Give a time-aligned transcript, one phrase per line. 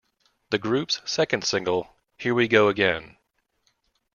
[0.49, 3.17] The group's second single, Here We Go Again!